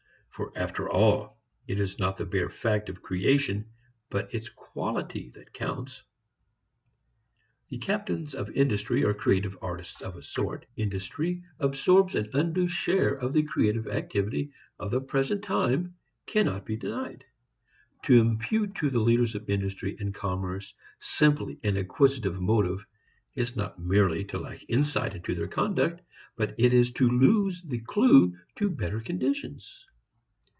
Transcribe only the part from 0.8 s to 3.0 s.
all it is not the bare fact